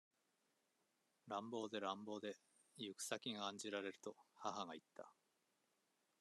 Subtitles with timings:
[1.27, 2.35] 乱暴で乱暴で、
[2.75, 5.13] ゆく先が案じられると、母がいった。